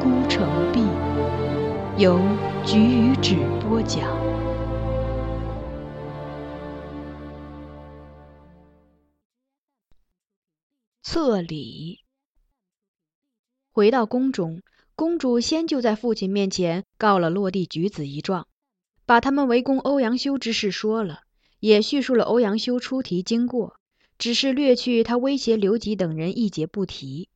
[0.00, 0.80] 孤城闭》，
[1.98, 2.18] 由
[2.64, 4.08] 菊与芷播讲。
[11.02, 11.98] 册礼。
[13.70, 14.62] 回到宫中，
[14.96, 18.48] 公主先就在父亲面前告了落地举子一状，
[19.04, 21.24] 把他们围攻欧阳修之事说了。
[21.58, 23.76] 也叙述了欧阳修出题经过，
[24.16, 27.28] 只是略去他威胁刘吉等人一节不提。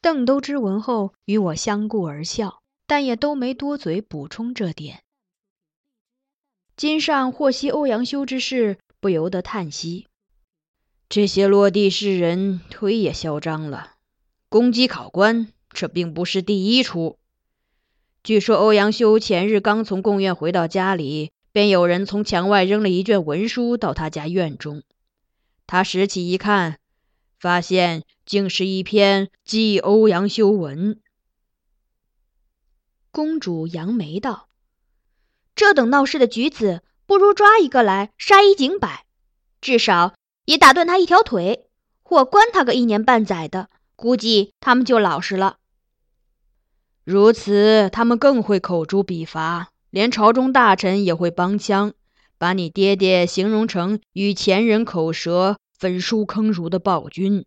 [0.00, 5.02] 邓都知闻后与我相顾而笑，但也都没多嘴补充这点。
[6.76, 10.06] 金上获悉欧阳修之事，不由得叹息：
[11.08, 13.94] 这些落地士人忒也嚣张了，
[14.48, 17.18] 攻击考官，这并不是第一出。
[18.22, 21.30] 据说欧阳修前日刚从贡院回到家里。
[21.50, 24.84] 便有人从墙外扔了一卷文书到他家院中，
[25.66, 26.78] 他拾起一看，
[27.38, 31.00] 发现竟是一篇祭欧阳修文。
[33.10, 34.48] 公主扬眉道
[35.56, 39.06] ：“这等闹事的举子，不如抓一个来杀一儆百，
[39.60, 41.68] 至少也打断他一条腿，
[42.02, 45.58] 或关他个一年半载的，估计他们就老实了。
[47.04, 51.94] 如此，他们更会口诛笔伐。”连朝中大臣也会帮腔，
[52.36, 57.46] 把你爹爹形容成与前人口舌、焚书坑儒的暴君。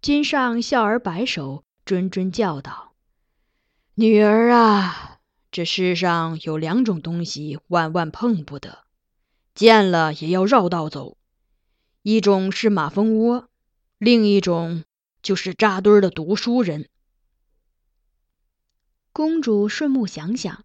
[0.00, 2.92] 金上笑而摆手，谆谆教导
[3.94, 5.20] ：“女儿啊，
[5.52, 8.84] 这世上有两种东西万万碰不得，
[9.54, 11.16] 见了也要绕道走。
[12.02, 13.48] 一种是马蜂窝，
[13.98, 14.82] 另一种
[15.22, 16.88] 就是扎堆的读书人。”
[19.14, 20.64] 公主顺目想想。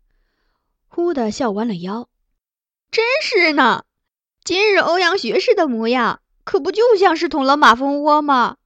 [0.88, 2.10] 忽地笑弯了腰，
[2.90, 3.86] 真是呢！
[4.44, 8.58] 今日欧阳学士的模样，可不就像是捅了马蜂窝吗？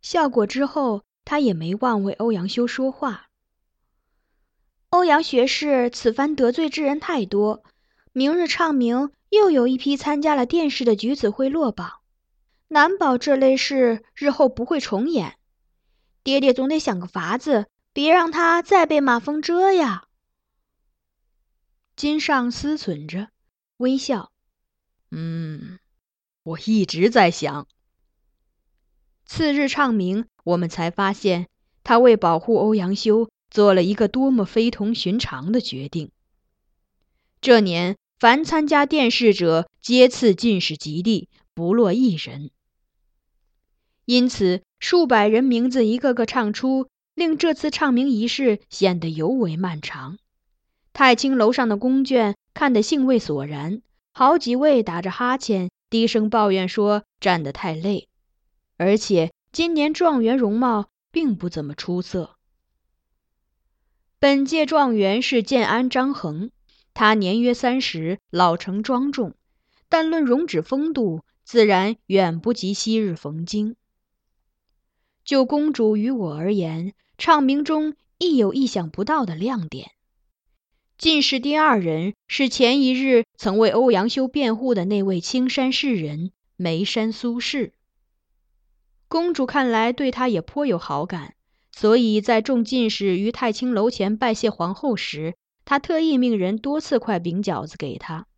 [0.00, 3.26] 笑过之后，他也没忘为欧阳修说话。
[4.88, 7.62] 欧阳学士此番得罪之人太多，
[8.12, 12.00] 明日唱明又有一批参加了殿试的举子会落榜，
[12.68, 15.36] 难保这类事日后不会重演。
[16.24, 17.66] 爹爹总得想个法子。
[17.94, 20.04] 别让他再被马蜂蛰呀！
[22.02, 23.28] 金上思忖着，
[23.76, 24.32] 微笑
[25.12, 25.78] ：“嗯，
[26.42, 27.68] 我一直在想。”
[29.24, 31.46] 次日唱名，我们才发现
[31.84, 36.10] 他为保护欧阳修，做了一个多么非同寻常的决定。
[37.40, 42.50] 这年，凡参加殿试者，皆赐进士及第，不落一人。
[44.06, 46.88] 因此，数百人名字一个个唱出。
[47.14, 50.18] 令这次唱名仪式显得尤为漫长。
[50.92, 53.80] 太清楼上的宫眷看得兴味索然，
[54.12, 58.08] 好几位打着哈欠，低声抱怨说站得太累，
[58.76, 62.36] 而且今年状元容貌并不怎么出色。
[64.18, 66.50] 本届状元是建安张衡，
[66.94, 69.34] 他年约三十，老成庄重，
[69.88, 73.76] 但论容止风度，自然远不及昔日冯京。
[75.24, 79.92] 就公主与我而言，唱名中亦有意想不到的亮点。
[81.02, 87.72] 进士第二人是前一日曾为欧阳修辩护的那位青山士人眉山苏轼。
[89.08, 91.34] 公主看来对他也颇有好感。
[91.72, 95.34] 所以在众进士于太清楼前拜谢皇后时，
[95.64, 98.28] 他特意命人多赐块饼饺子给他。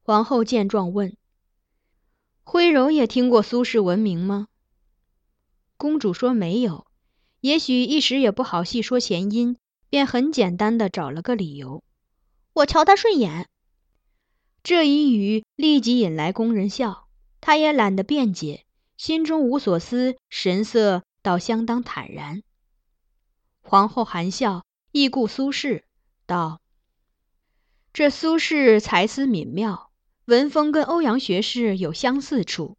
[0.00, 1.14] 皇后见状问
[2.42, 4.48] ：“徽柔也听过苏轼闻名吗？”
[5.76, 6.86] 公主说没有，
[7.42, 9.58] 也许一时也不好细说前因，
[9.96, 11.82] 便很简单的找了个理由
[12.52, 13.48] ：“我瞧他顺眼。”
[14.62, 17.08] 这一语立即引来工人笑，
[17.40, 18.66] 他也懒得辩解，
[18.98, 21.02] 心中无所思，神色。
[21.22, 22.42] 倒相当坦然。
[23.62, 25.82] 皇后含笑，忆顾苏轼，
[26.26, 26.60] 道
[27.94, 29.90] ：“这苏轼才思敏妙，
[30.26, 32.76] 文风跟欧阳学士有相似处。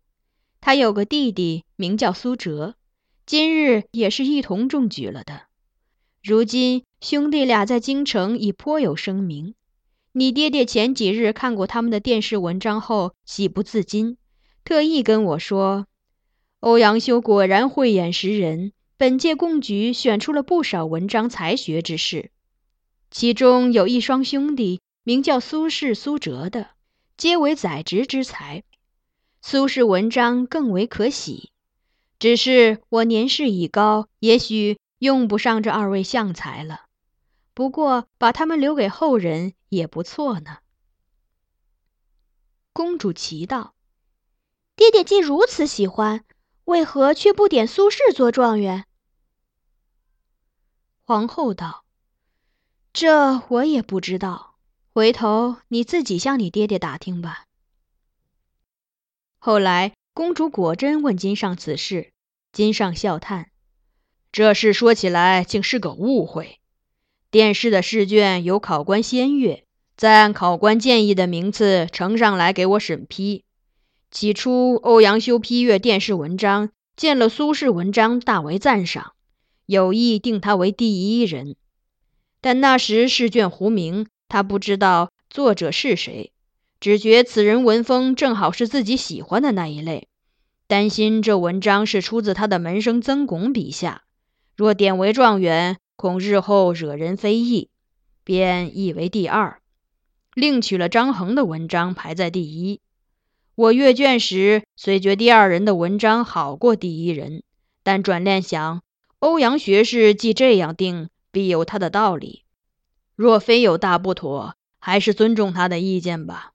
[0.62, 2.76] 他有个弟弟名叫苏辙，
[3.26, 5.48] 今日也是一同中举了的。
[6.24, 9.54] 如今兄弟俩在京城已颇有声名。
[10.14, 14.18] 你爹爹前几日看过他们的电视文章后，喜不自禁，
[14.64, 15.86] 特意跟我说。”
[16.60, 22.32] 欧阳修果然慧眼识人，本届贡举选出了不少文章才学之士，
[23.12, 26.72] 其中有一双兄弟，名叫苏轼、苏辙的，
[27.16, 28.64] 皆为宰执之才。
[29.40, 31.52] 苏轼文章更为可喜，
[32.18, 36.87] 只是我年事已高，也许用不上这二位相才了。
[37.58, 40.60] 不过把他们留给后人也不错呢。
[42.72, 43.74] 公主奇道
[44.78, 46.24] ：“爹爹既如此喜欢。”
[46.66, 48.86] 为何却不点苏轼做状元？
[51.04, 51.84] 皇后道
[52.94, 54.60] ：“这我也不知道，
[54.94, 57.48] 回头你自己向你爹爹打听吧。”
[59.40, 62.14] 后来公主果真问金上此事，
[62.52, 63.50] 金上笑叹
[64.32, 66.60] ：“这事说起来竟是个误会。
[67.30, 69.64] 殿试的试卷由考官先阅，
[69.96, 73.44] 再按考官建议的名次呈上来给我审批。”
[74.10, 79.12] 起初，欧阳修批阅殿试文章，见了苏轼文章，大为赞赏，
[79.66, 81.58] 有意定他为第一人。
[82.40, 86.32] 但那时试卷糊名，他不知道作者是谁，
[86.80, 90.08] 只觉此人文风正好是自己喜欢的那一类，
[90.68, 94.04] 担心这文章是出自他的门生曾巩笔下，
[94.56, 97.70] 若点为状元，恐日后惹人非议，
[98.24, 99.60] 便译为第二，
[100.36, 102.82] 另取了张衡的文章排在第一。
[103.56, 107.42] 我阅卷时，虽觉第二人的文章好过第一人，
[107.82, 108.84] 但转念想，
[109.18, 112.44] 欧阳学士既这样定，必有他的道理。
[113.16, 116.54] 若非有大不妥，还是尊重他的意见吧。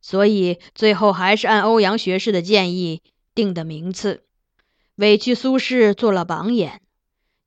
[0.00, 3.02] 所以最后还是按欧阳学士的建议
[3.34, 4.22] 定的名次，
[4.94, 6.80] 委屈苏轼做了榜眼。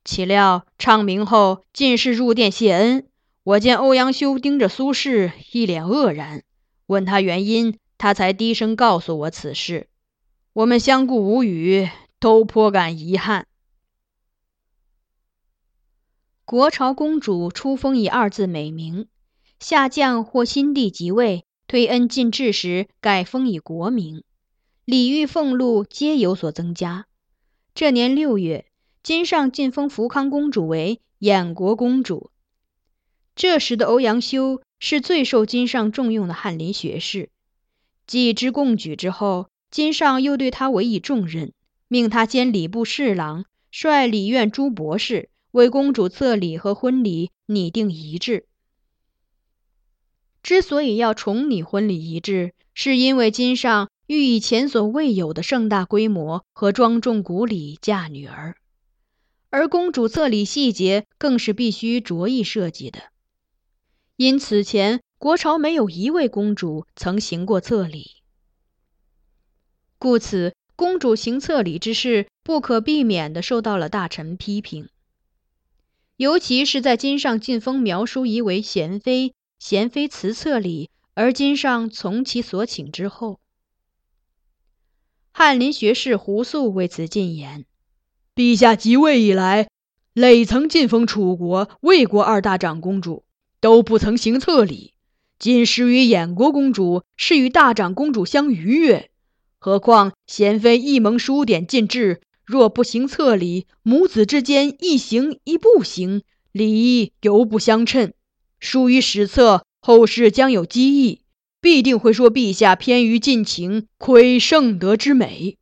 [0.06, 3.08] 岂料唱名后，进士入殿谢恩，
[3.42, 6.44] 我见欧阳修盯着苏轼，一脸愕然，
[6.86, 7.78] 问他原因。
[7.98, 9.88] 他才低声告诉我此事，
[10.52, 11.88] 我们相顾无语，
[12.20, 13.46] 都颇感遗憾。
[16.44, 19.08] 国朝公主出封以二字美名，
[19.58, 24.22] 下降或新帝即位推恩进制时改封以国名，
[24.84, 27.06] 礼遇俸禄皆有所增加。
[27.74, 28.66] 这年六月，
[29.06, 32.32] 金上晋封福康公主为衍国公主。
[33.36, 37.30] 这时的欧阳修是最受金上重用的翰林学士。
[38.08, 41.52] 继之贡举之后，金上又对他委以重任，
[41.86, 48.48] 命他兼礼部侍郎，率礼院诸博士为公主册礼和婚礼拟定仪制。
[50.42, 58.56] 之所以要重拟婚礼仪制，是因为金上欲以前所未有的盛大规模和庄重古礼嫁女儿，
[59.56, 63.04] 而公主册礼细节更是必须着意设计的，
[64.16, 65.00] 因此前。
[65.16, 68.16] 国朝没有一位公主曾行过册礼，
[69.98, 74.90] 故此公主行册礼之事不可避免地受到了大臣批评。
[76.18, 83.40] 尤其是在金上晋封苗叔仪为贤妃，贤妃辞册礼，而金上从其所请之后，
[85.32, 87.64] 翰林学士胡素为此进言
[88.36, 89.66] ：“陛下即位以来，
[90.12, 93.24] 累曾进封楚国、魏国二大长公主，
[93.62, 94.92] 都不曾行册礼。”
[95.40, 99.08] 今时与衍国公主是与大长公主相逾越，
[99.58, 106.20] 何况贤妃一蒙书典进制，若不行册礼，母子之间一行一不行，
[106.52, 108.12] 礼犹不相称，
[108.60, 111.22] 疏于史册，后世将有讥议，
[111.62, 115.56] 必定会说陛下偏于近情，亏圣德之美。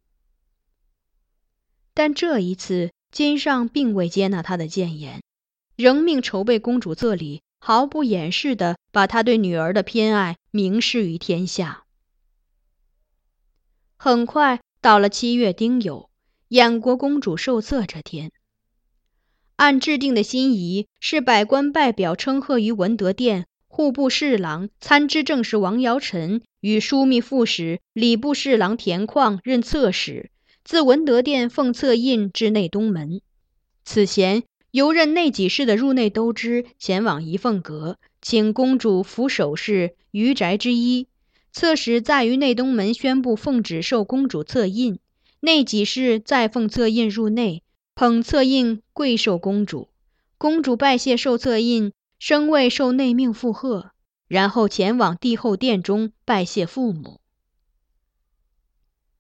[1.94, 5.22] 但这一次，金上并未接纳他的谏言，
[5.76, 11.84] 仍命筹备公主册礼，毫不掩饰地把他对女儿的偏爱明示于天下。
[13.96, 16.08] 很快到了七月丁酉，
[16.48, 18.32] 燕国公主受册这天。
[19.56, 30.32] 按制定的心仪是百官拜表称贺于文德殿，户部侍郎、参知政事王尧臣与枢密副使、礼部侍郎田况任册使，
[30.64, 33.21] 自文德殿奉册印至内东门。
[33.85, 41.06] 此前由任内几事的入内都知前往仪凤阁，请公主扶首饰余宅之一。
[41.52, 44.99] 册使在于内东门宣布奉旨受公主册印，
[45.38, 47.62] 内几事再奉册印入内。
[47.97, 49.88] 捧册印跪受公主，
[50.37, 53.92] 公主拜谢受册印，升位受内命附贺，
[54.26, 57.21] 然后前往帝后殿中拜谢父母。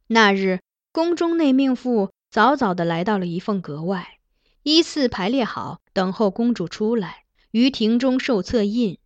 [0.08, 0.58] 那日，
[0.94, 4.20] 宫中内命妇早早的来到了仪凤阁外，
[4.62, 9.00] 依次排列好，等候公主出来于庭中受册印。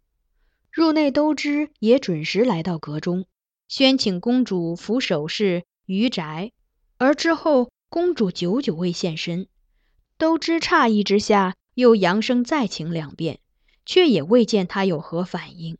[0.70, 3.24] 入内都知也准时来到阁中，
[3.68, 6.52] 宣请公主扶首饰于宅，
[6.98, 9.48] 而之后公主久久未现身。
[10.18, 13.40] 都知诧异之下，又扬声再请两遍，
[13.86, 15.78] 却也未见他有何反应。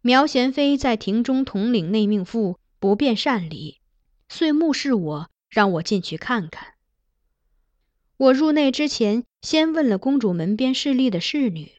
[0.00, 3.79] 苗贤妃在庭中统领内命妇，不便善礼，
[4.32, 6.74] 遂目视我，让我进去看看。
[8.16, 11.72] 我入内之前，先问了公主门边侍立的侍女，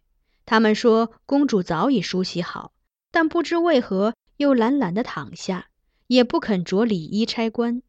[0.45, 2.73] 他们说公主早已梳洗好，
[3.09, 5.69] 但不知为何又懒懒的躺下，
[6.07, 7.81] 也不肯着礼衣差官。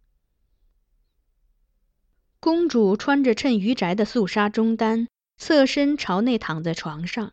[2.38, 7.33] 公主穿着衬余宅的素纱中单，侧身朝内躺在床上，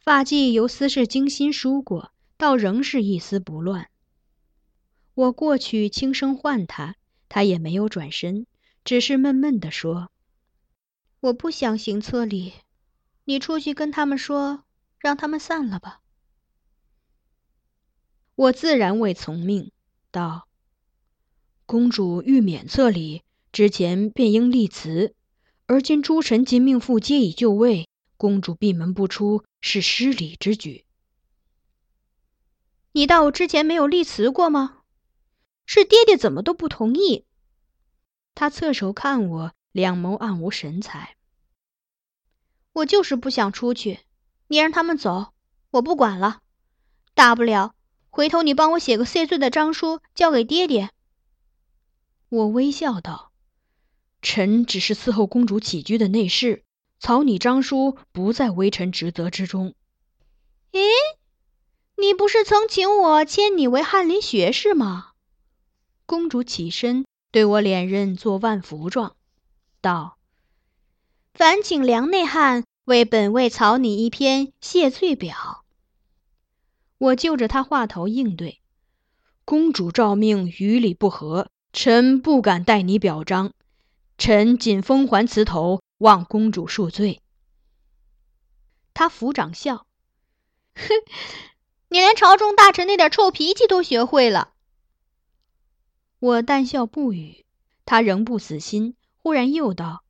[0.00, 3.88] 发髻由丝饰精心梳过，倒仍是一丝不乱。
[5.14, 6.96] 我过去轻声唤他，
[7.28, 8.46] 他也没有转身，
[8.84, 10.10] 只是闷闷地说
[11.20, 12.52] ：“我不想行册礼，
[13.24, 14.64] 你出去跟他们说，
[14.98, 16.00] 让他们散了吧。”
[18.34, 19.70] 我自然未从命，
[20.10, 20.48] 道
[21.66, 23.22] ：“公主欲免册礼。”
[23.54, 25.14] 之前便应立辞，
[25.66, 30.84] 而今诸臣及命妇皆已就位，公主闭门不出是失礼之举。
[32.90, 34.78] 你当我之前没有立辞过吗？
[35.66, 37.24] 是爹爹怎么都不同意。
[38.34, 41.16] 他侧手看我，两眸暗无神采。
[42.72, 44.00] 我就是不想出去，
[44.48, 45.32] 你让他们走，
[45.70, 46.40] 我不管了。
[47.14, 47.74] 大不了
[48.10, 50.90] 回头你帮我写个谢罪的章书，交给爹爹。
[52.28, 53.30] 我微笑道。
[54.20, 56.64] 臣只是伺候公主起居的内侍，
[56.98, 59.74] 草拟章书不在微臣职责之中。
[60.72, 60.80] 诶，
[61.96, 65.12] 你不是曾请我签你为翰林学士吗？
[66.06, 69.16] 公主起身对我连任做万福状，
[69.80, 70.18] 道
[71.34, 75.64] ：“烦请梁内翰为本位草拟一篇谢罪表。”
[76.98, 78.60] 我就着他话头应对
[79.44, 83.52] ：“公主诏命与理不合，臣不敢代你表彰。”
[84.16, 87.20] 臣仅封还祠头，望公主恕罪。
[88.94, 89.86] 他抚掌笑
[90.76, 90.84] ：“哼，
[91.88, 94.52] 你连朝中大臣那点臭脾气都学会了。”
[96.24, 97.44] 我淡笑不语。
[97.84, 100.04] 他仍不死心，忽然又道：“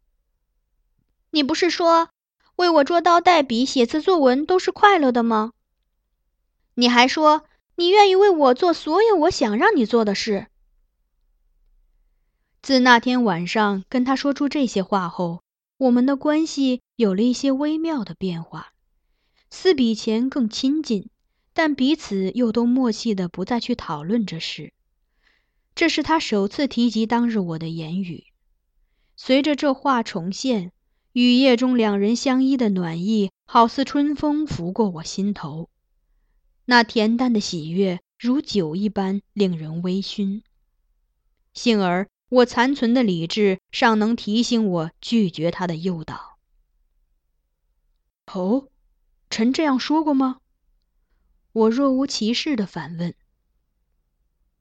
[1.30, 2.08] 你不是说
[2.54, 5.50] 为我捉刀代笔、写字作文都是快乐的吗？
[6.74, 7.42] 你还说
[7.74, 10.46] 你愿意为我做所有我想让你做的事。”
[12.62, 15.42] 自那天晚上跟他说出这些话后，
[15.78, 18.72] 我们的关系有了一些微妙的变化，
[19.50, 21.10] 似比前更亲近，
[21.52, 24.72] 但彼此又都默契的不再去讨论这事。
[25.74, 28.24] 这是他首次提及当日我的言语。
[29.16, 30.72] 随着这话重现，
[31.12, 35.70] 雨夜中两人相依的暖意，好似春风拂过我心头，
[36.64, 40.42] 那恬淡的喜悦如酒一般，令人微醺。
[41.52, 42.08] 幸而。
[42.30, 46.38] 我残存的理智尚能提醒我拒绝他的诱导。
[48.32, 48.68] 哦，
[49.30, 50.40] 臣这样说过吗？
[51.52, 53.14] 我若无其事的反问。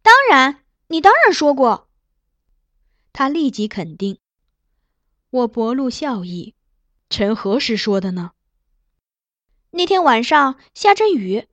[0.03, 0.62] 当然，
[0.93, 1.89] 你当然说过。
[3.13, 4.19] 他立即肯定。
[5.31, 6.53] 我薄露笑意。
[7.09, 8.33] 臣何时说的呢？
[9.71, 11.47] 那天晚上下着雨，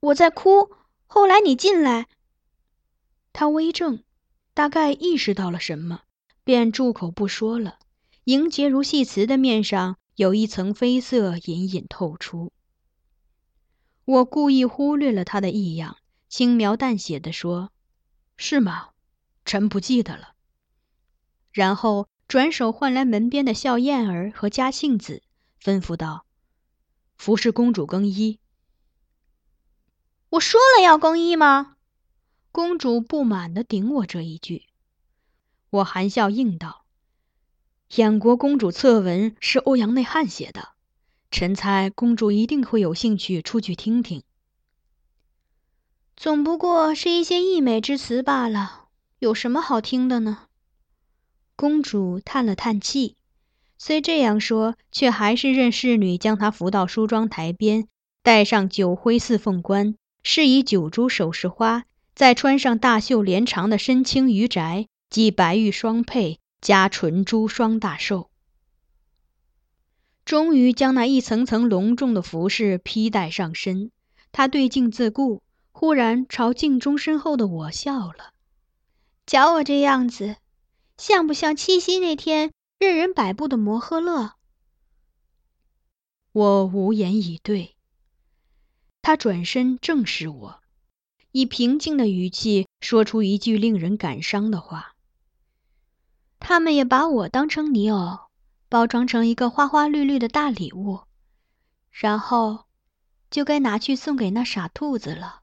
[0.00, 0.70] 我在哭。
[1.06, 2.08] 后来你进来。
[3.32, 4.04] 他微怔。
[4.52, 6.02] 大概意识到了什么，
[6.44, 7.78] 便住口不说了。
[8.24, 12.52] 莹洁如细瓷的面上有一层绯色隐隐透出。
[14.04, 15.96] 我故意忽略了他的异样，
[16.28, 17.72] 轻描淡写地说
[18.36, 18.90] ：“是吗？
[19.44, 20.34] 臣不记得了。”
[21.52, 25.22] 然后转手唤来门边的笑燕儿和嘉庆子，
[25.62, 26.26] 吩咐道
[27.16, 28.40] ：“服侍公主更衣。”
[30.30, 31.76] 我说了要更衣吗？
[32.50, 34.66] 公主不满地顶我这一句。
[35.70, 36.84] 我含笑应道
[37.96, 40.70] ：“燕国公主策文是欧阳内翰写的。”
[41.30, 44.22] 臣猜公主一定会有兴趣出去听听，
[46.16, 48.86] 总不过是一些溢美之词罢了，
[49.18, 50.44] 有什么好听的呢？
[51.56, 53.16] 公主叹了叹气，
[53.78, 57.88] 虽这样说，却还是任侍女将她扶到梳妆台边，
[58.22, 68.28] 戴上九徽四凤冠，饰以九株首饰花，再穿上大袖连长的深青鱼宅，系白玉双佩，加纯珠双大绶。
[70.24, 73.90] 终于将那一层层隆重的服饰披戴上身，
[74.32, 75.42] 他对镜自顾，
[75.84, 78.32] 忽然朝镜中身后的我笑了。
[79.26, 80.36] 瞧我这样子，
[80.96, 84.32] 像不像七夕那天任人摆布的摩诃勒？
[86.32, 87.76] 我无言以对。
[89.02, 90.62] 他转身正视我，
[91.32, 94.94] 以平静的语气说出一句令人感伤的话
[96.40, 98.20] ：“他们也把我当成泥偶。”
[98.70, 101.02] 包装成一个花花绿绿的大礼物，
[101.90, 102.64] 然后
[103.30, 105.42] 就该拿去送给那傻兔子了。